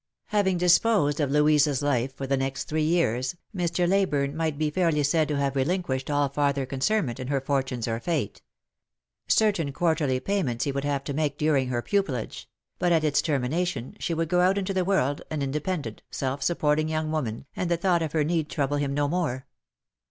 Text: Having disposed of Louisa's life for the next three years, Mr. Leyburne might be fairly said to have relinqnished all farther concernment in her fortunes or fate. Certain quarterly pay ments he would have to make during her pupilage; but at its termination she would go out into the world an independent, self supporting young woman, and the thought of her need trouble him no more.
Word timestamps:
Having 0.29 0.57
disposed 0.57 1.19
of 1.19 1.29
Louisa's 1.29 1.83
life 1.83 2.11
for 2.15 2.25
the 2.25 2.35
next 2.35 2.63
three 2.63 2.81
years, 2.81 3.35
Mr. 3.55 3.87
Leyburne 3.87 4.33
might 4.35 4.57
be 4.57 4.71
fairly 4.71 5.03
said 5.03 5.27
to 5.27 5.37
have 5.37 5.53
relinqnished 5.53 6.09
all 6.11 6.27
farther 6.27 6.65
concernment 6.65 7.19
in 7.19 7.27
her 7.27 7.39
fortunes 7.39 7.87
or 7.87 7.99
fate. 7.99 8.41
Certain 9.27 9.71
quarterly 9.71 10.19
pay 10.19 10.41
ments 10.41 10.63
he 10.63 10.71
would 10.71 10.85
have 10.85 11.03
to 11.03 11.13
make 11.13 11.37
during 11.37 11.67
her 11.67 11.83
pupilage; 11.83 12.49
but 12.79 12.91
at 12.91 13.03
its 13.03 13.21
termination 13.21 13.95
she 13.99 14.15
would 14.15 14.27
go 14.27 14.41
out 14.41 14.57
into 14.57 14.73
the 14.73 14.83
world 14.83 15.21
an 15.29 15.43
independent, 15.43 16.01
self 16.09 16.41
supporting 16.41 16.89
young 16.89 17.11
woman, 17.11 17.45
and 17.55 17.69
the 17.69 17.77
thought 17.77 18.01
of 18.01 18.13
her 18.13 18.23
need 18.23 18.49
trouble 18.49 18.77
him 18.77 18.95
no 18.95 19.07
more. 19.07 19.45